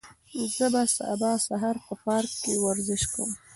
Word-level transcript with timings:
زه 0.57 0.65
به 0.73 0.81
سبا 0.95 1.31
سهار 1.47 1.75
په 1.85 1.93
پارک 2.03 2.31
کې 2.43 2.53
ورزش 2.65 3.01
کوم. 3.13 3.31